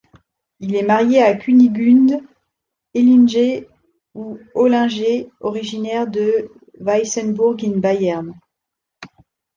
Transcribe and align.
Il 0.59 0.75
est 0.75 0.81
marié 0.81 1.21
à 1.21 1.35
Kunigunde 1.35 2.21
Ellinger 2.95 3.67
ou 4.15 4.39
Oellinger 4.55 5.29
originaire 5.41 6.07
de 6.07 6.51
Weißenburg 6.79 7.63
in 7.63 7.77
Bayern. 7.77 8.33